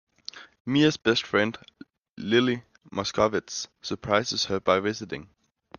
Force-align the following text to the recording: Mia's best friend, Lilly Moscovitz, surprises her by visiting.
Mia's 0.65 0.97
best 0.97 1.23
friend, 1.27 1.59
Lilly 2.17 2.63
Moscovitz, 2.91 3.67
surprises 3.83 4.45
her 4.45 4.59
by 4.59 4.79
visiting. 4.79 5.29